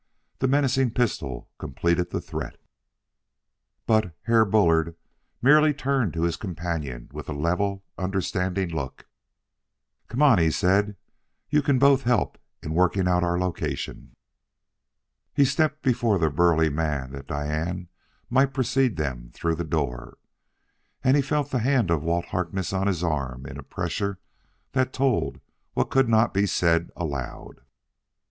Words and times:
The 0.39 0.47
menacing 0.47 0.95
pistol 0.95 1.47
completed 1.59 2.09
the 2.09 2.19
threat. 2.21 2.59
But 3.85 4.15
"Herr 4.23 4.45
Bullard" 4.45 4.95
merely 5.43 5.75
turned 5.75 6.13
to 6.13 6.23
his 6.23 6.37
companion 6.37 7.09
with 7.13 7.29
a 7.29 7.33
level, 7.33 7.83
understanding 7.99 8.69
look. 8.69 9.05
"Come 10.07 10.23
on," 10.23 10.39
he 10.39 10.49
said; 10.49 10.95
"you 11.51 11.61
can 11.61 11.77
both 11.77 12.01
help 12.01 12.39
in 12.63 12.73
working 12.73 13.07
out 13.07 13.23
our 13.23 13.37
location." 13.37 14.15
He 15.35 15.45
stepped 15.45 15.83
before 15.83 16.17
the 16.17 16.31
burly 16.31 16.69
man 16.71 17.11
that 17.11 17.27
Diane 17.27 17.87
might 18.27 18.55
precede 18.55 18.97
them 18.97 19.29
through 19.35 19.53
the 19.53 19.63
door. 19.63 20.17
And 21.03 21.15
he 21.15 21.21
felt 21.21 21.51
the 21.51 21.59
hand 21.59 21.91
of 21.91 22.01
Walt 22.01 22.25
Harkness 22.25 22.73
on 22.73 22.87
his 22.87 23.03
arm 23.03 23.45
in 23.45 23.59
a 23.59 23.61
pressure 23.61 24.17
that 24.71 24.93
told 24.93 25.39
what 25.75 25.91
could 25.91 26.09
not 26.09 26.33
be 26.33 26.47
said 26.47 26.89
aloud. 26.95 27.61